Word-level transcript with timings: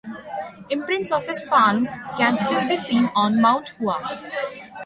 Imprints 0.71 1.11
of 1.11 1.27
his 1.27 1.43
palm 1.43 1.87
can 2.17 2.35
still 2.35 2.67
be 2.67 2.75
seen 2.75 3.11
on 3.15 3.39
Mount 3.39 3.69
Hua. 3.77 4.01